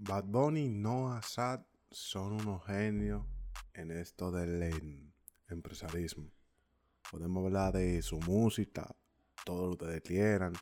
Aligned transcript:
Bad 0.00 0.26
Bunny 0.26 0.66
y 0.66 0.68
Noah 0.68 1.22
Sad 1.22 1.62
son 1.90 2.34
unos 2.34 2.64
genios 2.64 3.26
en 3.74 3.90
esto 3.90 4.30
del 4.30 4.62
em, 4.62 5.10
empresarismo. 5.48 6.30
Podemos 7.10 7.44
hablar 7.44 7.72
de 7.72 8.00
su 8.02 8.20
música, 8.20 8.94
todo 9.44 9.62
lo 9.62 9.76
que 9.76 9.84
ustedes 9.86 10.02
quieran, 10.02 10.52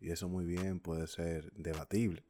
y 0.00 0.10
eso 0.10 0.28
muy 0.28 0.44
bien 0.44 0.80
puede 0.80 1.06
ser 1.06 1.50
debatible. 1.54 2.26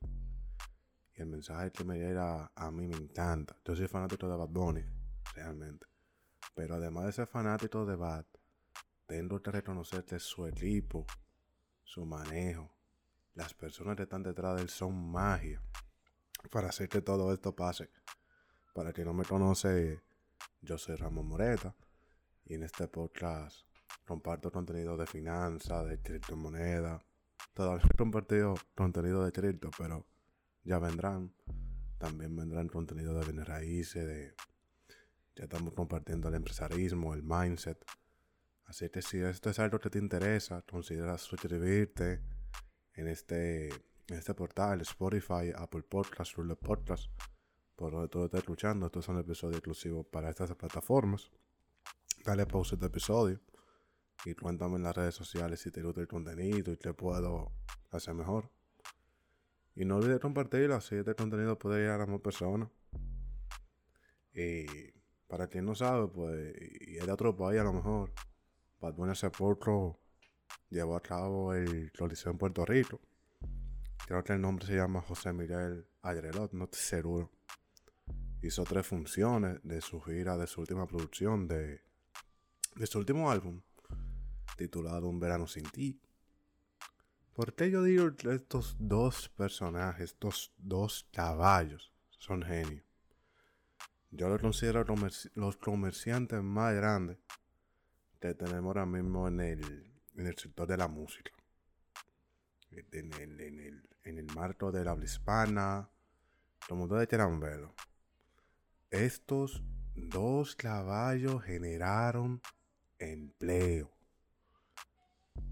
Y 1.17 1.23
el 1.23 1.27
mensaje 1.27 1.73
que 1.73 1.83
me 1.83 1.99
llega 1.99 2.53
a 2.55 2.71
mí 2.71 2.87
me 2.87 2.99
encanta. 2.99 3.57
Yo 3.65 3.75
soy 3.75 3.89
fanático 3.89 4.29
de 4.29 4.37
Bad 4.37 4.51
Bunny, 4.51 4.85
realmente. 5.35 5.87
Pero 6.55 6.77
además 6.77 7.07
de 7.07 7.13
ser 7.15 7.27
fanático 7.27 7.85
de 7.85 7.97
Bad, 7.97 8.27
tengo 9.07 9.43
que 9.43 9.51
reconocer 9.51 10.05
su 10.21 10.47
equipo, 10.47 11.05
su 11.83 12.07
manejo, 12.07 12.71
las 13.35 13.53
personas 13.55 13.97
que 13.97 14.05
están 14.05 14.23
detrás 14.23 14.55
de 14.55 14.63
él 14.63 14.69
son 14.69 14.95
magia 15.11 15.61
para 16.51 16.69
hacer 16.69 16.89
que 16.89 17.01
todo 17.01 17.33
esto 17.33 17.55
pase. 17.55 17.91
Para 18.75 18.93
quien 18.93 19.07
no 19.07 19.15
me 19.15 19.25
conoce, 19.25 20.01
yo 20.61 20.79
soy 20.79 20.97
Ramón 20.97 21.29
Moreta 21.29 21.75
y 22.45 22.55
en 22.55 22.63
este 22.65 22.89
podcast 22.89 23.67
comparto 24.05 24.51
contenido 24.51 24.97
de 24.97 25.07
finanzas, 25.07 25.87
de 25.87 26.01
criptomonedas. 26.01 27.03
Todavía 27.53 27.85
he 27.93 27.97
compartido 27.97 28.55
contenido 28.75 29.25
de 29.25 29.33
cripto, 29.33 29.71
pero 29.79 30.07
ya 30.63 30.79
vendrán. 30.79 31.33
También 31.99 32.35
vendrán 32.37 32.69
contenido 32.69 33.19
de 33.19 33.25
bienes 33.25 33.47
raíces, 33.47 34.07
de... 34.07 34.35
Ya 35.37 35.45
estamos 35.45 35.73
compartiendo 35.75 36.29
el 36.29 36.35
empresarismo, 36.35 37.15
el 37.15 37.23
mindset. 37.23 37.85
Así 38.67 38.89
que 38.89 39.03
si 39.03 39.19
esto 39.19 39.51
es 39.51 39.59
algo 39.59 39.79
que 39.79 39.91
te 39.91 39.99
interesa, 39.99 40.63
considera 40.63 41.19
suscribirte 41.19 42.23
en 42.95 43.09
este, 43.09 43.71
en 44.09 44.17
este 44.17 44.35
portal, 44.35 44.81
Spotify, 44.83 45.53
Apple 45.57 45.83
Podcasts, 45.83 46.35
Google 46.37 46.57
Podcasts, 46.57 47.11
por 47.77 47.93
donde 47.93 48.09
tú 48.09 48.25
estás 48.25 48.41
escuchando. 48.41 48.87
Estos 48.87 49.05
son 49.05 49.19
episodios 49.19 49.59
exclusivos 49.59 50.07
para 50.07 50.31
estas 50.31 50.55
plataformas. 50.55 51.31
Dale 52.25 52.47
pausa 52.47 52.75
a 52.75 52.77
este 52.77 52.87
episodio 52.87 53.41
y 54.25 54.35
cuéntame 54.35 54.77
en 54.77 54.85
las 54.85 54.97
redes 54.97 55.15
sociales 55.15 55.61
si 55.61 55.71
te 55.71 55.83
gusta 55.83 56.01
el 56.01 56.09
contenido 56.09 56.73
y 56.73 56.77
qué 56.77 56.95
puedo 56.95 57.53
hacer 57.91 58.15
mejor. 58.15 58.51
Y 59.75 59.85
no 59.85 59.97
olvides 59.97 60.21
compartirlo, 60.21 60.77
así 60.77 60.95
este 60.95 61.15
contenido 61.15 61.59
puede 61.59 61.81
llegar 61.81 62.01
a 62.01 62.07
más 62.07 62.21
personas. 62.21 62.69
Y 64.33 64.67
para 65.27 65.49
quien 65.49 65.65
no 65.65 65.75
sabe, 65.75 66.09
pues, 66.09 66.55
y 66.89 66.97
es 66.97 67.07
de 67.07 67.13
otro 67.13 67.37
país 67.37 67.61
a 67.61 67.65
lo 67.65 67.73
mejor, 67.73 68.13
Bad 68.81 68.95
Bunny 68.95 69.13
hace 69.13 69.31
poco 69.31 70.01
llevó 70.71 70.97
a 70.97 71.03
cabo 71.03 71.55
el 71.55 71.93
Coliseo 71.93 72.33
en 72.33 72.39
Puerto 72.39 72.65
Rico. 72.65 73.01
Creo 74.07 74.23
que 74.23 74.35
el 74.35 74.41
nombre 74.41 74.67
se 74.67 74.77
llama 74.77 75.01
José 75.01 75.33
Miguel 75.33 75.87
Ayerelot, 76.03 76.53
no 76.53 76.65
estoy 76.65 76.81
seguro. 76.81 77.31
Hizo 78.43 78.65
tres 78.65 78.87
funciones 78.87 79.61
de 79.63 79.81
su 79.81 80.01
gira, 80.01 80.37
de 80.37 80.47
su 80.47 80.61
última 80.61 80.87
producción, 80.87 81.49
de, 81.49 81.81
de 82.77 82.87
su 82.87 82.99
último 82.99 83.31
álbum, 83.31 83.63
titulado 84.57 85.09
Un 85.09 85.19
verano 85.19 85.47
sin 85.47 85.65
ti. 85.65 86.01
¿Por 87.35 87.55
qué 87.55 87.71
yo 87.71 87.83
digo 87.83 88.15
que 88.15 88.35
estos 88.35 88.77
dos 88.79 89.29
personajes, 89.31 90.13
estos 90.13 90.53
dos 90.59 91.09
caballos, 91.11 91.93
son 92.19 92.43
genios? 92.43 92.85
Yo 94.11 94.29
los 94.29 94.41
considero 94.41 94.85
los 95.35 95.57
comerciantes 95.57 96.41
más 96.43 96.73
grandes 96.75 97.19
que 98.21 98.35
tenemos 98.35 98.69
ahora 98.69 98.87
mismo 98.87 99.27
en 99.27 99.41
el, 99.41 99.93
en 100.15 100.27
el 100.27 100.39
sector 100.39 100.69
de 100.69 100.77
la 100.77 100.87
música. 100.87 101.33
En 102.93 104.19
el, 104.19 104.27
marco 104.35 104.73
de 104.73 104.85
la 104.85 104.93
habla 104.93 105.05
hispana, 105.05 105.89
ustedes 106.69 107.09
quieran 107.09 107.41
verlo. 107.41 107.75
Estos 108.91 109.63
dos 109.95 110.57
caballos 110.57 111.43
generaron 111.43 112.41
empleo. 112.99 113.91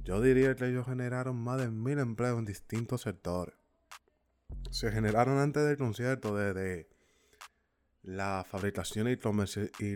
Yo 0.04 0.20
diría 0.20 0.54
que 0.56 0.66
ellos 0.66 0.86
generaron 0.86 1.36
más 1.36 1.60
de 1.60 1.70
mil 1.70 1.98
empleos 1.98 2.38
en 2.38 2.44
distintos 2.44 3.02
sectores. 3.02 3.54
Se 4.70 4.90
generaron 4.90 5.38
antes 5.38 5.64
del 5.64 5.76
concierto 5.76 6.36
desde 6.36 6.88
la 8.02 8.44
fabricación 8.48 9.08
y, 9.08 9.16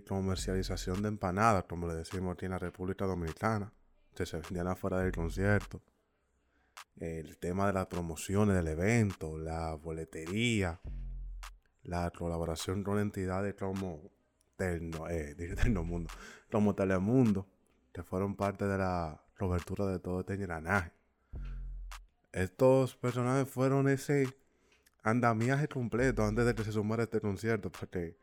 comercialización 0.00 1.02
de 1.02 1.08
empanadas, 1.08 1.64
como 1.64 1.88
le 1.88 1.94
decimos 1.94 2.34
aquí 2.34 2.44
en 2.44 2.52
la 2.52 2.58
República 2.58 3.04
Dominicana, 3.04 3.72
que 4.14 4.26
se 4.26 4.38
vendían 4.38 4.68
afuera 4.68 4.98
del 4.98 5.12
concierto. 5.12 5.82
El 6.98 7.36
tema 7.36 7.66
de 7.66 7.74
las 7.74 7.86
promociones 7.86 8.56
del 8.56 8.68
evento, 8.68 9.36
la 9.36 9.74
boletería, 9.74 10.80
la 11.82 12.10
colaboración 12.10 12.82
con 12.82 12.98
entidades 12.98 13.54
como 13.54 14.10
Terno, 14.56 15.08
eh, 15.08 15.36
Mundo, 15.84 16.10
como 16.50 16.74
Telemundo, 16.74 17.46
que 17.92 18.02
fueron 18.02 18.34
parte 18.34 18.66
de 18.66 18.78
la 18.78 19.22
cobertura 19.38 19.86
de 19.86 19.98
todo 19.98 20.20
este 20.20 20.34
engranaje. 20.34 20.92
Estos 22.32 22.96
personajes 22.96 23.48
fueron 23.48 23.88
ese 23.88 24.34
andamiaje 25.02 25.68
completo 25.68 26.24
antes 26.24 26.46
de 26.46 26.54
que 26.54 26.64
se 26.64 26.72
sumara 26.72 27.04
este 27.04 27.20
concierto 27.20 27.70
para 27.70 27.86
que 27.86 28.18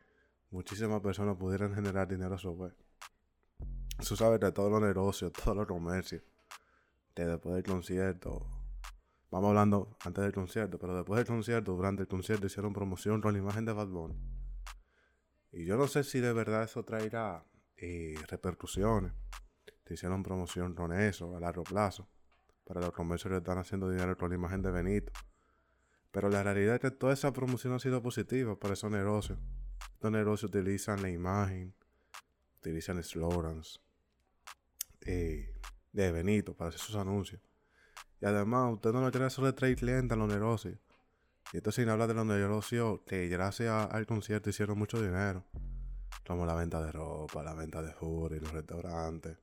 muchísimas 0.50 1.00
personas 1.00 1.36
pudieran 1.36 1.74
generar 1.74 2.08
dinero 2.08 2.34
a 2.34 2.38
su 2.38 2.56
vez. 2.56 2.74
Eso 3.98 4.16
sabe 4.16 4.38
de 4.38 4.52
todos 4.52 4.70
los 4.70 4.82
negocios, 4.82 5.32
todos 5.32 5.56
los 5.56 5.66
comercios, 5.66 6.22
que 7.14 7.24
después 7.24 7.54
del 7.54 7.64
concierto, 7.64 8.46
vamos 9.34 9.48
hablando 9.48 9.96
antes 10.04 10.22
del 10.22 10.32
concierto, 10.32 10.78
pero 10.78 10.94
después 10.94 11.18
del 11.18 11.26
concierto, 11.26 11.72
durante 11.72 12.02
el 12.02 12.08
concierto, 12.08 12.46
hicieron 12.46 12.72
promoción 12.72 13.20
con 13.20 13.32
la 13.32 13.38
imagen 13.38 13.64
de 13.64 13.72
Bad 13.72 13.88
Bunny. 13.88 14.16
Y 15.52 15.64
yo 15.64 15.76
no 15.76 15.86
sé 15.86 16.04
si 16.04 16.20
de 16.20 16.32
verdad 16.32 16.64
eso 16.64 16.84
traerá 16.84 17.44
eh, 17.76 18.16
repercusiones 18.28 19.12
te 19.84 19.94
hicieron 19.94 20.22
promoción 20.22 20.74
con 20.74 20.92
eso 20.92 21.36
a 21.36 21.40
largo 21.40 21.62
plazo. 21.62 22.08
Para 22.64 22.80
los 22.80 22.92
comercios 22.92 23.30
que 23.30 23.36
están 23.36 23.58
haciendo 23.58 23.90
dinero 23.90 24.16
con 24.16 24.30
la 24.30 24.36
imagen 24.36 24.62
de 24.62 24.70
Benito. 24.70 25.12
Pero 26.10 26.30
la 26.30 26.42
realidad 26.42 26.76
es 26.76 26.80
que 26.80 26.90
toda 26.90 27.12
esa 27.12 27.32
promoción 27.32 27.74
ha 27.74 27.78
sido 27.78 28.00
positiva 28.02 28.58
para 28.58 28.72
esos 28.72 28.90
negocios. 28.90 29.38
Estos 29.92 30.10
negocios 30.10 30.50
utilizan 30.50 31.02
la 31.02 31.10
imagen, 31.10 31.74
utilizan 32.58 33.02
slogans 33.02 33.82
eh, 35.02 35.60
de 35.92 36.12
Benito 36.12 36.56
para 36.56 36.70
hacer 36.70 36.80
sus 36.80 36.96
anuncios. 36.96 37.42
Y 38.24 38.26
además, 38.26 38.72
usted 38.72 38.90
no 38.90 39.02
lo 39.02 39.10
tiene 39.10 39.28
solo 39.28 39.54
traer 39.54 39.76
clientes 39.76 40.12
a 40.12 40.16
los 40.16 40.26
negocios. 40.26 40.78
Y 41.52 41.58
esto 41.58 41.70
sin 41.70 41.90
hablar 41.90 42.08
de 42.08 42.14
los 42.14 42.24
negocios 42.24 43.00
que 43.06 43.28
gracias 43.28 43.90
al 43.90 44.06
concierto 44.06 44.48
hicieron 44.48 44.78
mucho 44.78 44.98
dinero. 44.98 45.44
Como 46.26 46.46
la 46.46 46.54
venta 46.54 46.82
de 46.82 46.90
ropa, 46.90 47.42
la 47.42 47.52
venta 47.52 47.82
de 47.82 47.90
y 47.90 48.40
los 48.40 48.50
restaurantes. 48.50 49.36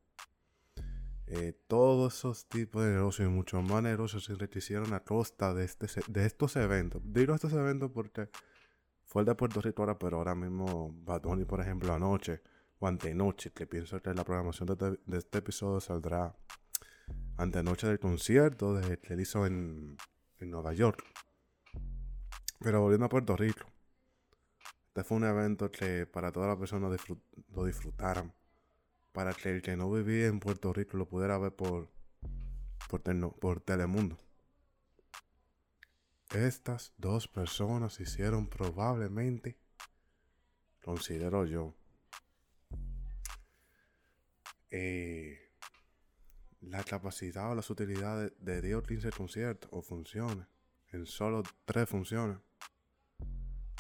Eh, 1.28 1.54
todos 1.68 2.16
esos 2.16 2.50
tipos 2.50 2.84
de 2.84 2.94
negocios 2.94 3.30
y 3.30 3.32
muchos 3.32 3.64
más 3.64 3.84
negocios 3.84 4.24
se 4.24 4.32
enriquecieron 4.32 4.96
a 4.96 5.02
costa 5.02 5.54
de, 5.54 5.64
este, 5.64 5.86
de 6.08 6.26
estos 6.26 6.56
eventos. 6.56 7.04
Digo 7.06 7.36
estos 7.36 7.54
eventos 7.54 7.92
porque 7.92 8.30
fue 9.06 9.22
el 9.22 9.28
de 9.28 9.36
Puerto 9.36 9.62
Rico 9.62 9.84
ahora, 9.84 10.00
pero 10.00 10.18
ahora 10.18 10.34
mismo 10.34 10.92
Bad 11.04 11.22
por 11.46 11.62
ejemplo, 11.62 11.94
anoche 11.94 12.42
o 12.80 12.88
antenoche, 12.88 13.52
que 13.52 13.68
pienso 13.68 14.02
que 14.02 14.12
la 14.12 14.24
programación 14.24 14.66
de 14.66 14.74
este, 14.74 15.02
de 15.06 15.18
este 15.20 15.38
episodio 15.38 15.80
saldrá 15.80 16.36
antenoche 17.42 17.88
del 17.88 18.00
concierto 18.00 18.74
de, 18.76 18.98
que 19.00 19.14
él 19.14 19.22
hizo 19.22 19.46
en, 19.46 19.98
Nueva 20.40 20.74
York. 20.74 21.04
Pero 22.60 22.82
volviendo 22.82 23.06
a 23.06 23.10
Puerto 23.10 23.36
Rico, 23.36 23.68
este 24.88 25.04
fue 25.04 25.18
un 25.18 25.26
evento 25.26 25.72
que 25.72 26.08
para 26.08 26.32
todas 26.32 26.50
las 26.50 26.58
personas 26.58 26.98
lo 27.54 27.66
disfrutaran 27.66 28.34
para 29.12 29.34
que 29.34 29.52
el 29.52 29.62
que 29.62 29.76
no 29.76 29.92
vivía 29.92 30.28
en 30.28 30.40
Puerto 30.40 30.74
Rico 30.74 30.98
lo 30.98 31.08
pudiera 31.08 31.38
ver 31.38 31.56
por, 31.56 31.92
por, 32.90 33.02
por 33.40 33.62
Telemundo. 33.62 34.18
Estas 36.34 36.94
dos 36.98 37.28
personas 37.28 38.00
hicieron 38.00 38.48
probablemente, 38.48 39.58
considero 40.84 41.46
yo, 41.46 41.76
eh, 44.72 45.51
la 46.62 46.84
capacidad 46.84 47.52
o 47.52 47.56
las 47.56 47.70
utilidades 47.70 48.34
de 48.40 48.62
10 48.62 48.76
o 48.76 48.84
15 48.84 49.12
conciertos 49.12 49.70
o 49.74 49.82
funciones 49.82 50.48
en 50.92 51.06
solo 51.06 51.44
tres 51.66 51.90
funciones. 51.90 52.38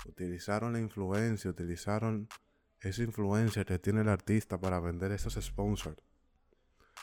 Utilizaron 0.06 0.74
la 0.74 0.80
influencia, 0.80 1.50
utilizaron 1.50 2.28
esa 2.80 3.04
influencia 3.04 3.64
que 3.64 3.78
tiene 3.78 4.02
el 4.02 4.10
artista 4.10 4.60
para 4.60 4.80
vender 4.80 5.12
esos 5.12 5.36
sponsors. 5.36 6.02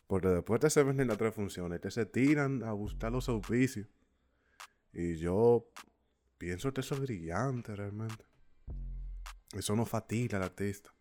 Porque 0.07 0.29
después 0.29 0.61
te 0.61 0.71
se 0.71 0.83
venden 0.83 1.09
las 1.09 1.19
tres 1.19 1.35
funciones, 1.35 1.81
te 1.81 1.91
se 1.91 2.07
tiran 2.07 2.63
a 2.65 2.73
buscar 2.73 3.13
los 3.13 3.29
auspicios. 3.29 3.87
Y 4.93 5.17
yo 5.17 5.71
pienso 6.39 6.73
que 6.73 6.81
eso 6.81 6.95
es 6.95 7.01
brillante 7.01 7.77
realmente. 7.77 8.25
Eso 9.53 9.77
no 9.77 9.87
fatiga 9.87 10.39
al 10.39 10.45
artista. 10.45 10.93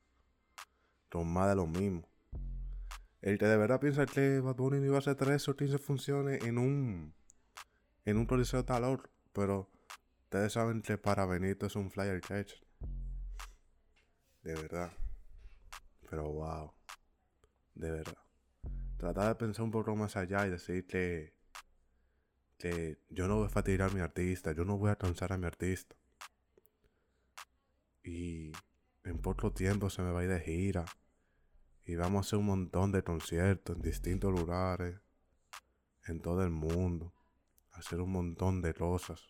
Más 1.14 1.50
de 1.50 1.56
lo 1.56 1.66
mismo. 1.66 2.08
El 3.22 3.38
que 3.38 3.46
de 3.46 3.58
verdad 3.58 3.80
piensa 3.80 4.06
que 4.06 4.40
Bad 4.40 4.56
Bunny 4.56 4.86
iba 4.86 4.96
a 4.96 5.00
hacer 5.00 5.16
tres 5.16 5.48
o 5.50 5.56
15 5.56 5.78
funciones 5.80 6.44
en 6.44 6.58
un 6.58 7.14
en 8.06 8.18
un 8.18 8.26
coliseo 8.26 8.64
tal 8.64 9.02
pero 9.34 9.70
Ustedes 10.28 10.52
saben 10.52 10.82
que 10.82 10.98
para 10.98 11.26
Benito 11.26 11.68
es 11.68 11.78
un 11.78 11.90
flyer 11.90 12.20
catch. 12.20 12.56
De 14.44 14.54
verdad. 14.56 14.92
Pero 16.10 16.30
wow. 16.34 16.74
De 17.76 17.92
verdad. 17.92 18.18
Tratar 18.98 19.30
de 19.30 19.36
pensar 19.36 19.64
un 19.64 19.72
poco 19.72 19.96
más 19.96 20.18
allá 20.18 20.46
y 20.46 20.50
decir 20.50 20.86
que, 20.86 21.34
que 22.58 22.98
yo 23.10 23.30
no 23.30 23.38
voy 23.38 23.46
a 23.46 23.50
fatigar 23.50 23.90
a 23.90 23.94
mi 23.94 24.02
artista, 24.02 24.52
yo 24.52 24.66
no 24.66 24.78
voy 24.78 24.92
a 24.92 24.98
cansar 24.98 25.32
a 25.32 25.38
mi 25.38 25.46
artista. 25.46 25.96
Y 28.04 28.52
en 29.06 29.18
poco 29.22 29.54
tiempo 29.54 29.90
se 29.90 30.02
me 30.02 30.12
va 30.12 30.20
a 30.20 30.24
ir 30.26 30.30
de 30.30 30.42
gira. 30.42 30.84
Y 31.88 31.96
vamos 31.96 32.18
a 32.18 32.28
hacer 32.28 32.40
un 32.40 32.46
montón 32.46 32.92
de 32.92 33.02
conciertos 33.02 33.78
en 33.78 33.82
distintos 33.82 34.30
lugares, 34.30 35.00
en 36.06 36.22
todo 36.22 36.44
el 36.44 36.50
mundo. 36.50 37.14
Hacer 37.72 38.02
un 38.02 38.12
montón 38.12 38.62
de 38.62 38.74
cosas. 38.74 39.22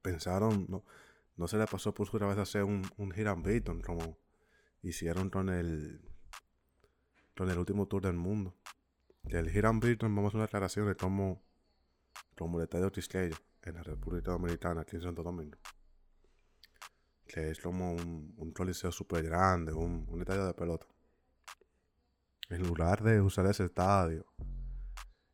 Pensaron, 0.00 0.66
no, 0.68 0.84
no 1.36 1.48
se 1.48 1.58
le 1.58 1.66
pasó 1.66 1.92
por 1.92 2.06
su 2.06 2.18
cabeza 2.20 2.42
hacer 2.42 2.62
un, 2.62 2.88
un 2.96 3.10
gira 3.10 3.36
como 3.84 4.16
hicieron 4.82 5.28
con 5.28 5.48
el 5.48 6.00
con 7.36 7.50
el 7.50 7.58
último 7.58 7.88
tour 7.88 8.02
del 8.02 8.16
mundo. 8.16 8.54
Que 9.28 9.38
el 9.38 9.54
Hiram 9.54 9.80
Beaton, 9.80 10.14
vamos 10.14 10.26
a 10.26 10.28
hacer 10.28 10.38
una 10.38 10.44
aclaración 10.44 10.86
de 10.86 10.94
cómo, 10.94 11.42
como 12.36 12.58
el 12.58 12.64
estadio 12.64 12.92
Quisqueya, 12.92 13.36
en 13.62 13.74
la 13.74 13.82
República 13.82 14.30
Dominicana, 14.30 14.82
aquí 14.82 14.96
en 14.96 15.02
Santo 15.02 15.24
Domingo. 15.24 15.58
Que 17.32 17.50
es 17.50 17.60
como 17.60 17.92
un, 17.92 18.34
un 18.36 18.52
coliseo 18.52 18.92
súper 18.92 19.24
grande, 19.24 19.72
un, 19.72 20.04
un 20.06 20.20
estadio 20.20 20.44
de 20.44 20.52
pelota. 20.52 20.86
En 22.50 22.62
lugar 22.62 23.02
de 23.02 23.22
usar 23.22 23.46
ese 23.46 23.64
estadio 23.64 24.26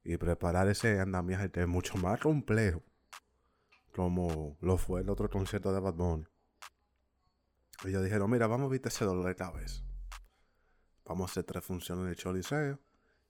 y 0.05 0.17
preparar 0.17 0.69
ese 0.69 1.01
andamiaje 1.01 1.51
que 1.51 1.63
es 1.63 1.67
mucho 1.67 1.97
más 1.97 2.21
complejo, 2.21 2.85
como 3.93 4.57
lo 4.61 4.79
fue 4.79 5.01
el 5.01 5.11
otro 5.11 5.29
concierto 5.29 5.73
de 5.73 5.81
Bad 5.81 5.95
Bunny. 5.95 6.25
Ellos 7.85 8.05
dijeron, 8.05 8.31
mira, 8.31 8.47
vamos 8.47 8.67
a 8.67 8.75
evitar 8.75 8.93
ese 8.93 9.05
dolor 9.05 9.27
de 9.27 9.35
cabeza. 9.35 9.83
Vamos 11.05 11.29
a 11.29 11.33
hacer 11.33 11.45
tres 11.45 11.65
funciones 11.65 12.07
el 12.07 12.17
Choliseo 12.17 12.79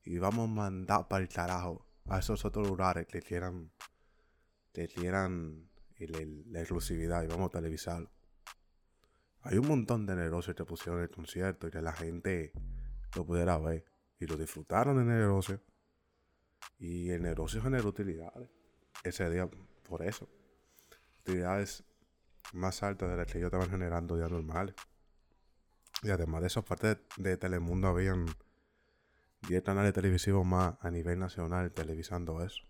y 0.04 0.18
vamos 0.18 0.44
a 0.44 0.52
mandar 0.52 1.08
para 1.08 1.22
el 1.22 1.28
carajo 1.30 1.86
a 2.06 2.18
esos 2.18 2.44
otros 2.44 2.68
lugares 2.68 3.06
que 3.06 3.22
quieran, 3.22 3.72
que 4.72 4.88
quieran 4.88 5.70
la 5.98 6.60
exclusividad 6.60 7.22
y 7.22 7.28
vamos 7.28 7.46
a 7.46 7.58
televisarlo. 7.58 8.10
Hay 9.50 9.56
un 9.56 9.66
montón 9.66 10.04
de 10.04 10.14
negocios 10.14 10.54
que 10.54 10.66
pusieron 10.66 11.00
el 11.00 11.08
concierto 11.08 11.68
y 11.68 11.70
que 11.70 11.80
la 11.80 11.94
gente 11.94 12.52
lo 13.16 13.24
pudiera 13.24 13.56
ver 13.56 13.82
y 14.20 14.26
lo 14.26 14.36
disfrutaron 14.36 15.00
en 15.00 15.10
el. 15.10 15.60
Y 16.78 17.08
el 17.08 17.22
negocio 17.22 17.62
generó 17.62 17.88
utilidades 17.88 18.50
ese 19.04 19.30
día 19.30 19.48
por 19.84 20.02
eso. 20.02 20.28
Utilidades 21.20 21.82
más 22.52 22.82
altas 22.82 23.08
de 23.08 23.16
las 23.16 23.26
que 23.26 23.38
ellos 23.38 23.46
estaban 23.46 23.70
generando 23.70 24.18
días 24.18 24.30
normales. 24.30 24.74
Y 26.02 26.10
además 26.10 26.42
de 26.42 26.48
eso, 26.48 26.60
aparte 26.60 26.98
de, 27.16 27.36
Telemundo, 27.38 27.88
habían 27.88 28.26
10 29.48 29.62
canales 29.62 29.94
televisivos 29.94 30.44
más 30.44 30.74
a 30.82 30.90
nivel 30.90 31.18
nacional 31.18 31.72
televisando 31.72 32.44
eso. 32.44 32.64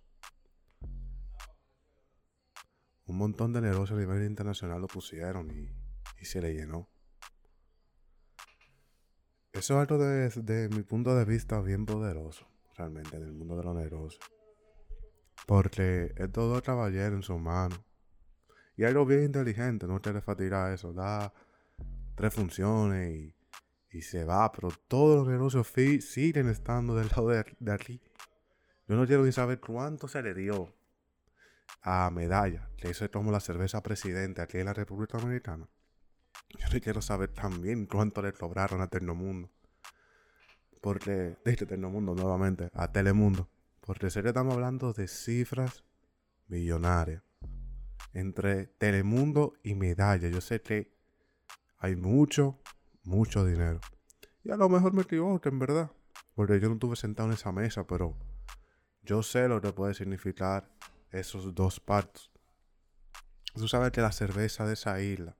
Un 3.06 3.16
montón 3.16 3.52
de 3.52 3.62
negocios 3.62 3.98
a 3.98 4.00
nivel 4.00 4.25
internacional 4.25 4.80
lo 4.80 4.86
pusieron 4.86 5.50
y, 5.50 5.77
se 6.25 6.40
le 6.40 6.55
llenó. 6.55 6.88
Eso 9.52 9.75
es 9.75 9.88
algo 9.88 9.99
desde 9.99 10.43
de 10.43 10.69
mi 10.69 10.82
punto 10.82 11.16
de 11.16 11.25
vista 11.25 11.60
bien 11.60 11.84
poderoso, 11.84 12.46
realmente, 12.76 13.16
en 13.16 13.25
el 13.25 13.32
mundo 13.32 13.56
de 13.56 13.64
los 13.64 13.75
negocios. 13.75 14.22
Porque 15.46 16.12
es 16.16 16.31
todo 16.31 16.62
caballero 16.62 17.16
en 17.16 17.22
su 17.22 17.38
mano. 17.38 17.76
Y 18.76 18.84
algo 18.84 19.05
bien 19.05 19.25
inteligente, 19.25 19.88
no 19.88 20.00
quiere 20.00 20.20
fatigar 20.20 20.72
eso. 20.72 20.93
Da 20.93 21.32
tres 22.14 22.34
funciones 22.34 23.34
y, 23.90 24.02
se 24.02 24.25
va, 24.25 24.52
pero 24.52 24.69
todos 24.87 25.16
los 25.16 25.28
negocios 25.28 25.66
siguen 26.04 26.49
estando 26.49 26.94
del 26.94 27.08
lado 27.08 27.28
de, 27.28 27.72
aquí. 27.72 28.00
Yo 28.87 28.94
no 28.94 29.06
quiero 29.06 29.25
ni 29.25 29.32
saber 29.32 29.58
cuánto 29.58 30.06
se 30.06 30.22
le 30.22 30.34
dio 30.34 30.72
a 31.82 32.11
Medalla, 32.11 32.70
que 32.76 32.90
eso 32.90 33.04
es 33.04 33.11
como 33.11 33.32
la 33.32 33.40
cerveza 33.40 33.82
presidente 33.82 34.40
aquí 34.40 34.58
en 34.58 34.66
la 34.66 34.75
República 34.75 35.19
Dominicana. 35.19 35.69
Yo 36.56 36.67
no 36.73 36.81
quiero 36.81 37.03
saber 37.03 37.33
también 37.33 37.87
cuánto 37.87 38.23
le 38.23 38.33
cobraron 38.33 38.81
a 38.81 38.89
Ternomundo. 38.89 39.50
Porque, 40.81 41.37
dije 41.45 41.67
Ternomundo 41.67 42.15
nuevamente, 42.15 42.71
a 42.73 42.91
Telemundo. 42.91 43.49
Porque 43.81 44.09
que 44.09 44.29
estamos 44.29 44.55
hablando 44.55 44.93
de 44.93 45.09
cifras 45.09 45.85
millonarias. 46.47 47.23
Entre 48.15 48.67
Telemundo 48.67 49.55
y 49.62 49.75
Medalla. 49.75 50.29
Yo 50.29 50.41
sé 50.41 50.62
que 50.62 50.93
hay 51.79 51.97
mucho, 51.97 52.59
mucho 53.05 53.45
dinero. 53.45 53.81
Y 54.43 54.50
a 54.50 54.56
lo 54.56 54.69
mejor 54.69 54.95
me 54.95 55.03
equivoco, 55.03 55.49
en 55.49 55.59
verdad. 55.59 55.91
Porque 56.35 56.61
yo 56.61 56.69
no 56.69 56.75
estuve 56.75 56.97
sentado 56.97 57.29
en 57.29 57.35
esa 57.35 57.53
mesa, 57.53 57.87
pero 57.87 58.17
yo 59.03 59.23
sé 59.23 59.49
lo 59.49 59.61
que 59.61 59.73
puede 59.73 59.95
significar 59.95 60.71
esos 61.11 61.55
dos 61.55 61.81
partos. 61.81 62.31
Tú 63.55 63.69
sabes 63.69 63.91
que 63.91 64.00
la 64.00 64.12
cerveza 64.12 64.67
de 64.67 64.75
esa 64.75 65.00
isla 65.00 65.37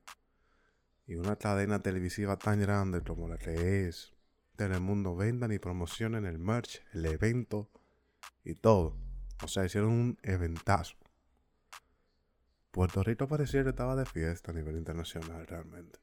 y 1.09 1.17
una 1.17 1.35
cadena 1.35 1.83
televisiva 1.83 2.37
tan 2.37 2.61
grande 2.61 3.03
como 3.03 3.27
la 3.27 3.39
que 3.39 3.89
es 3.89 4.15
Telemundo 4.55 5.17
vendan 5.17 5.51
y 5.51 5.59
promocionen 5.59 6.25
el 6.25 6.39
merch, 6.39 6.81
el 6.93 7.07
evento 7.07 7.69
y 8.45 8.55
todo. 8.55 8.97
O 9.43 9.49
sea, 9.49 9.65
hicieron 9.65 9.91
un 9.91 10.19
eventazo. 10.23 10.97
Puerto 12.71 13.03
Rico 13.03 13.27
parecía 13.27 13.65
que 13.65 13.71
estaba 13.71 13.97
de 13.97 14.07
fiesta 14.07 14.53
a 14.53 14.55
nivel 14.55 14.77
internacional 14.77 15.45
realmente 15.45 15.99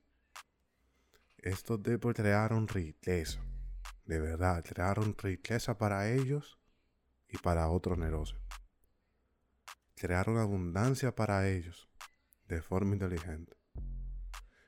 estos 1.46 1.84
tipos 1.84 2.16
crearon 2.16 2.68
riqueza. 2.68 3.40
De 4.06 4.20
verdad, 4.20 4.64
crearon 4.66 5.16
riqueza 5.16 5.78
para 5.78 6.12
ellos 6.12 6.58
y 7.30 7.38
para 7.38 7.70
otros 7.70 8.00
negocios. 8.00 8.42
Crearon 9.96 10.40
abundancia 10.40 11.14
para 11.14 11.48
ellos 11.48 11.88
de 12.48 12.64
forma 12.64 12.94
inteligente. 12.94 13.56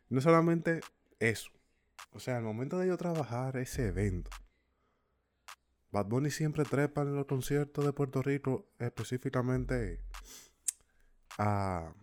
No 0.10 0.22
solamente 0.22 0.82
eso. 1.20 1.52
O 2.12 2.20
sea, 2.20 2.38
al 2.38 2.44
momento 2.44 2.80
de 2.80 2.88
yo 2.88 2.98
trabajar 2.98 3.58
ese 3.58 3.88
evento, 3.88 4.32
Bad 5.92 6.06
Bunny 6.06 6.32
siempre 6.32 6.64
trepa 6.64 7.02
en 7.02 7.16
los 7.16 7.26
conciertos 7.26 7.86
de 7.86 7.94
Puerto 7.94 8.22
Rico, 8.22 8.70
específicamente 8.80 10.02
a 11.38 11.94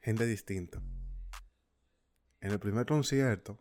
gente 0.00 0.26
distinta 0.26 0.80
en 2.40 2.52
el 2.52 2.58
primer 2.58 2.86
concierto, 2.86 3.58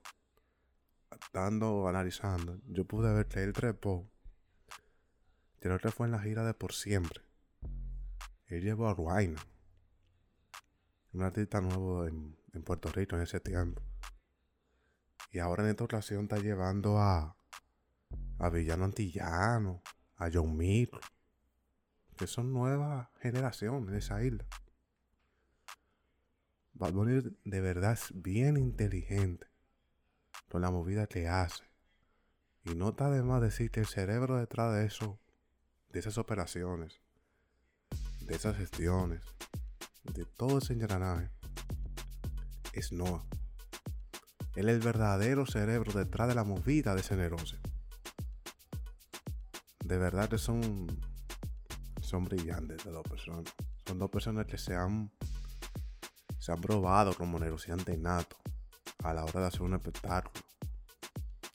estando 1.12 1.88
analizando, 1.88 2.60
yo 2.68 2.86
pude 2.86 3.14
ver 3.14 3.28
que 3.28 3.44
él 3.44 3.54
trepó. 3.54 4.10
Creo 5.60 5.78
que 5.80 5.92
fue 5.92 6.06
en 6.06 6.14
la 6.14 6.22
gira 6.22 6.46
de 6.46 6.54
Por 6.54 6.74
Siempre. 6.74 7.22
Él 8.48 8.64
llevó 8.64 8.88
a 8.88 8.94
Ruaina, 8.94 9.40
un 11.12 11.24
artista 11.24 11.60
nuevo 11.60 12.08
en, 12.08 12.39
Puerto 12.64 12.90
Rico 12.92 13.16
en 13.16 13.24
ese 13.24 13.40
tiempo. 13.40 13.82
Y 15.32 15.40
ahora 15.40 15.64
en 15.64 15.70
esta 15.70 15.84
ocasión 15.84 16.24
está 16.24 16.38
llevando 16.38 16.98
a, 16.98 17.36
a 18.40 18.50
Villano 18.50 18.86
Antillano, 18.86 19.82
a 20.18 20.30
John 20.32 20.58
Mill, 20.58 20.90
que 22.18 22.28
son 22.28 22.52
nueva 22.52 23.12
generación 23.22 23.88
en 23.90 23.96
esa 23.96 24.24
isla. 24.24 24.46
Bad 26.74 26.94
Bunny 26.94 27.38
de 27.44 27.62
verdad 27.62 27.94
es 27.94 28.12
bien 28.14 28.58
inteligente 28.58 29.48
con 30.50 30.62
la 30.62 30.72
movida 30.72 31.08
que 31.08 31.28
hace. 31.28 31.64
Y 32.64 32.76
no 32.76 32.90
está 32.90 33.10
de 33.10 33.22
más 33.22 33.42
decir 33.42 33.72
que 33.72 33.82
el 33.82 33.86
cerebro 33.86 34.38
detrás 34.38 34.74
de 34.74 34.86
eso, 34.86 35.20
de 35.90 36.00
esas 36.00 36.18
operaciones, 36.18 37.02
de 38.22 38.36
esas 38.36 38.58
gestiones, 38.58 39.22
de 40.04 40.26
todo 40.26 40.60
ese 40.60 40.74
engranaje, 40.74 41.30
es 42.74 42.92
Noah. 42.92 43.24
Él 44.56 44.70
es 44.70 44.76
el 44.76 44.82
verdadero 44.82 45.46
cerebro 45.46 45.92
detrás 45.94 46.28
de 46.28 46.36
la 46.36 46.44
movida 46.44 46.96
de 46.96 47.02
ese 47.02 47.16
negocio. 47.16 47.60
De 49.84 49.98
verdad 49.98 50.30
que 50.30 50.38
son, 50.38 50.88
son 52.02 52.26
brillantes 52.26 52.86
las 52.86 52.94
dos 52.94 53.04
personas. 53.04 53.54
Son 53.86 53.98
dos 53.98 54.10
personas 54.10 54.46
que 54.46 54.58
se 54.58 54.76
han 54.76 55.12
se 56.40 56.54
han 56.54 56.62
probado 56.62 57.14
como 57.14 57.38
negociante 57.38 57.98
nato 57.98 58.38
a 59.04 59.14
la 59.14 59.24
hora 59.26 59.42
de 59.42 59.48
hacer 59.48 59.62
un 59.62 59.74
espectáculo, 59.74 60.44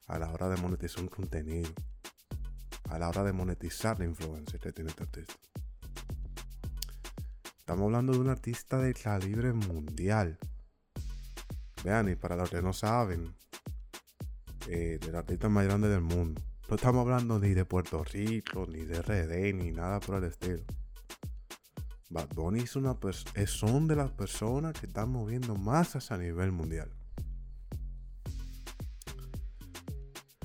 a 0.07 0.19
la 0.19 0.31
hora 0.31 0.49
de 0.49 0.57
monetizar 0.61 1.03
un 1.03 1.09
contenido, 1.09 1.73
a 2.91 2.99
la 2.99 3.09
hora 3.09 3.25
de 3.25 3.33
monetizar 3.33 3.99
la 3.99 4.05
influencia 4.05 4.59
que 4.59 4.73
tiene 4.73 4.91
este 4.91 5.05
artista. 5.05 5.35
Estamos 7.59 7.87
hablando 7.87 8.13
de 8.13 8.19
un 8.19 8.29
artista 8.29 8.79
de 8.79 8.93
calibre 8.93 9.53
mundial. 9.53 10.39
Vean, 11.85 12.09
y 12.09 12.17
para 12.17 12.35
los 12.35 12.49
que 12.49 12.63
no 12.63 12.73
saben, 12.73 13.35
eh, 14.69 14.99
del 14.99 15.15
artista 15.15 15.51
más 15.51 15.67
grande 15.67 15.89
del 15.89 16.01
mundo. 16.01 16.41
No 16.71 16.77
estamos 16.77 17.03
hablando 17.03 17.39
ni 17.39 17.53
de 17.53 17.67
Puerto 17.67 18.03
Rico, 18.03 18.67
ni 18.67 18.85
de 18.85 19.03
RD, 19.03 19.53
ni 19.53 19.71
nada 19.71 20.01
por 20.01 20.17
el 20.17 20.25
estilo. 20.25 20.65
Bad 22.09 22.29
Bunny 22.35 22.61
es 22.61 22.75
una 22.77 22.97
son 23.47 23.87
de 23.87 23.97
las 23.97 24.11
personas 24.13 24.73
que 24.73 24.87
están 24.87 25.11
moviendo 25.11 25.57
masas 25.57 26.11
a 26.11 26.17
nivel 26.17 26.53
mundial. 26.53 26.91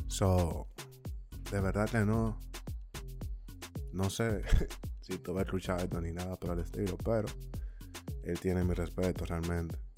So, 0.07 0.67
de 1.51 1.61
verdad 1.61 1.89
que 1.89 1.99
no. 1.99 2.37
No 3.93 4.09
sé 4.09 4.43
si 5.01 5.17
tú 5.19 5.33
vas 5.33 5.43
a 5.43 5.45
escuchar 5.45 5.81
esto 5.81 6.01
ni 6.01 6.11
nada 6.11 6.35
por 6.35 6.51
el 6.51 6.65
estilo, 6.65 6.97
pero 6.97 7.29
él 8.23 8.37
tiene 8.41 8.65
mi 8.65 8.73
respeto 8.73 9.23
realmente. 9.25 9.88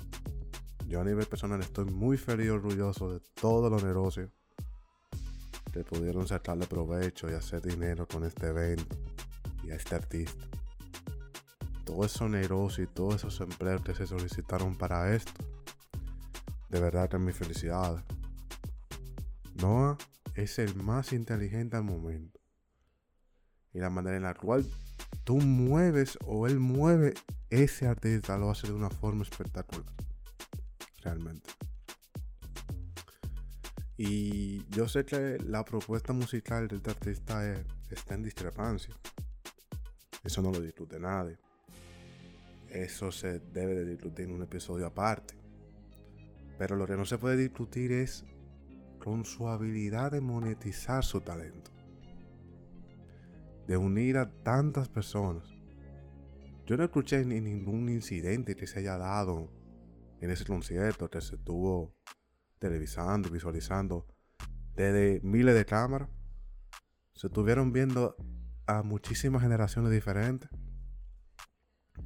Yo 0.92 1.00
a 1.00 1.06
nivel 1.06 1.26
personal 1.26 1.62
estoy 1.62 1.86
muy 1.86 2.18
feliz 2.18 2.48
y 2.48 2.50
orgulloso 2.50 3.14
de 3.14 3.22
todos 3.36 3.72
los 3.72 3.82
negocios 3.82 4.30
que 5.72 5.86
pudieron 5.86 6.28
sacarle 6.28 6.68
provecho 6.68 7.32
y 7.32 7.34
hacer 7.34 7.62
dinero 7.62 8.06
con 8.06 8.26
este 8.26 8.48
evento 8.48 8.98
y 9.64 9.72
a 9.72 9.76
este 9.76 9.96
artista. 9.96 10.44
Todos 11.86 12.14
esos 12.14 12.30
negocios 12.30 12.90
y 12.90 12.94
todos 12.94 13.16
esos 13.16 13.40
empleos 13.40 13.82
que 13.84 13.96
se 13.96 14.06
solicitaron 14.06 14.78
para 14.78 15.16
esto, 15.16 15.32
de 16.68 16.82
verdad 16.82 17.08
que 17.08 17.16
es 17.16 17.22
mi 17.22 17.32
felicidad. 17.32 18.04
Noah 19.62 19.98
es 20.36 20.60
el 20.60 20.76
más 20.76 21.14
inteligente 21.14 21.78
al 21.78 21.86
momento. 21.86 22.38
Y 23.72 23.80
la 23.80 23.90
manera 23.90 24.18
en 24.18 24.24
la 24.24 24.34
cual 24.34 24.70
tú 25.24 25.38
mueves 25.38 26.20
o 26.26 26.48
él 26.48 26.60
mueve 26.60 27.14
ese 27.50 27.88
artista 27.88 28.38
lo 28.38 28.52
hace 28.52 28.68
de 28.68 28.74
una 28.74 28.90
forma 28.90 29.24
espectacular. 29.24 29.86
Realmente. 31.02 31.50
Y 33.98 34.66
yo 34.70 34.88
sé 34.88 35.06
que 35.06 35.38
la 35.46 35.64
propuesta 35.64 36.12
musical 36.12 36.68
de 36.68 36.78
este 36.78 36.90
artista 36.90 37.54
está 37.90 38.16
en 38.16 38.24
discrepancia. 38.24 38.96
Eso 40.24 40.42
no 40.42 40.52
lo 40.52 40.60
discute 40.60 41.00
nadie. 41.00 41.38
Eso 42.70 43.12
se 43.12 43.40
debe 43.40 43.76
de 43.76 43.86
discutir 43.86 44.26
en 44.26 44.34
un 44.34 44.44
episodio 44.44 44.88
aparte. 44.88 45.36
Pero 46.58 46.76
lo 46.76 46.88
que 46.88 46.96
no 46.96 47.06
se 47.06 47.18
puede 47.18 47.38
discutir 47.38 47.92
es 47.92 48.24
con 48.98 49.26
su 49.26 49.48
habilidad 49.48 50.12
de 50.12 50.22
monetizar 50.22 51.04
su 51.04 51.22
talento. 51.22 51.72
De 53.68 53.78
unir 53.78 54.18
a 54.18 54.32
tantas 54.32 54.90
personas. 54.90 55.44
Yo 56.66 56.78
no 56.78 56.84
escuché 56.84 57.26
ni 57.26 57.42
ningún 57.42 57.90
incidente 57.90 58.56
que 58.56 58.68
se 58.68 58.80
haya 58.80 58.98
dado 58.98 59.50
en 60.22 60.30
ese 60.30 60.46
concierto 60.46 61.10
que 61.10 61.20
se 61.20 61.36
estuvo 61.36 61.96
televisando, 62.60 63.30
visualizando 63.30 64.06
desde 64.76 65.20
miles 65.24 65.56
de 65.56 65.66
cámaras. 65.66 66.10
Se 67.14 67.28
estuvieron 67.28 67.74
viendo 67.74 68.16
a 68.68 68.84
muchísimas 68.84 69.42
generaciones 69.42 69.92
diferentes, 69.92 70.50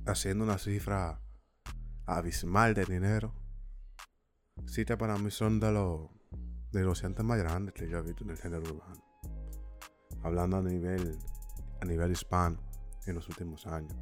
haciendo 0.05 0.45
una 0.45 0.57
cifra 0.57 1.21
abismal 2.05 2.73
de 2.73 2.85
dinero. 2.85 3.33
Que 4.73 4.97
para 4.97 5.17
mí 5.17 5.29
son 5.29 5.59
de 5.59 5.71
los 5.71 6.09
de 6.71 7.23
más 7.23 7.37
grandes 7.37 7.73
que 7.73 7.89
yo 7.89 7.99
he 7.99 8.01
visto 8.01 8.23
en 8.23 8.29
el 8.31 8.37
género 8.37 8.63
urbano. 8.63 9.03
Hablando 10.23 10.57
a 10.57 10.61
nivel, 10.61 11.19
a 11.81 11.85
nivel 11.85 12.11
hispano 12.11 12.59
en 13.05 13.15
los 13.15 13.27
últimos 13.27 13.67
años. 13.67 13.95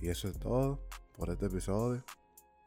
Y 0.00 0.08
eso 0.08 0.28
es 0.28 0.38
todo 0.38 0.86
por 1.16 1.30
este 1.30 1.46
episodio. 1.46 2.04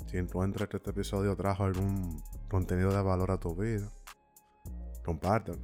Si 0.08 0.18
encuentras 0.18 0.70
que 0.70 0.78
este 0.78 0.90
episodio 0.92 1.36
trajo 1.36 1.64
algún 1.64 2.24
contenido 2.50 2.92
de 2.92 3.02
valor 3.02 3.32
a 3.32 3.40
tu 3.40 3.56
vida, 3.56 3.90
compártelo. 5.04 5.60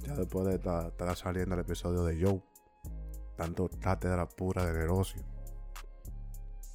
Ya 0.00 0.14
después 0.14 0.46
de 0.46 0.54
estar 0.54 1.16
saliendo 1.16 1.54
el 1.54 1.60
episodio 1.60 2.04
de 2.04 2.20
Joe, 2.20 2.42
tanto 3.36 3.70
cátedra 3.80 4.28
pura 4.28 4.64
de 4.66 4.78
negocio, 4.78 5.22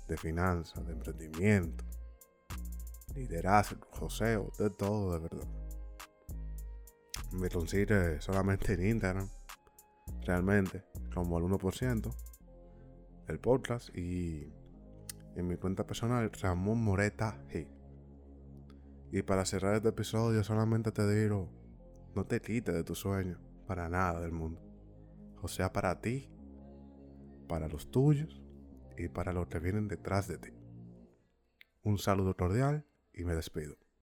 de 0.07 0.17
finanzas, 0.17 0.86
de 0.86 0.93
emprendimiento, 0.93 1.84
liderazgo, 3.15 3.86
joseo, 3.91 4.51
de 4.57 4.69
todo 4.69 5.13
de 5.13 5.19
verdad. 5.19 5.48
Me 7.31 7.50
consigue 7.50 8.22
solamente 8.22 8.74
en 8.74 8.86
Instagram, 8.86 9.29
realmente, 10.22 10.86
como 11.13 11.38
el 11.38 11.43
1%, 11.46 12.15
el 13.27 13.39
podcast 13.39 13.89
y 13.98 14.53
en 15.38 15.48
mi 15.48 15.56
cuenta 15.56 15.86
personal, 15.86 16.32
Ramón 16.41 16.84
Moreta 16.84 17.39
G. 17.50 17.67
Y 19.12 19.22
para 19.22 19.46
cerrar 19.46 19.75
este 19.75 19.89
episodio, 19.89 20.44
solamente 20.44 20.91
te 20.91 21.08
digo, 21.08 21.50
no 22.15 22.25
te 22.25 22.41
quites 22.41 22.74
de 22.74 22.84
tu 22.84 22.96
sueño, 22.96 23.39
para 23.67 23.88
nada 23.88 24.20
del 24.20 24.32
mundo. 24.32 24.60
O 25.41 25.48
sea, 25.48 25.72
para 25.72 26.01
ti, 26.01 26.27
para 27.48 27.67
los 27.67 27.91
tuyos 27.91 28.44
y 28.98 29.10
para 29.10 29.32
los 29.32 29.48
que 29.48 29.60
vienen 29.60 29.88
detrás 29.88 30.27
de 30.27 30.39
ti. 30.39 30.50
Un 31.84 32.00
saludo 32.00 32.36
cordial 32.36 32.86
y 33.13 33.24
me 33.24 33.36
despido. 33.36 33.77